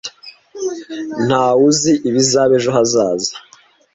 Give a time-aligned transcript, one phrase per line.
[1.27, 3.33] Ntawe uzi ibizaba ejo hazaza.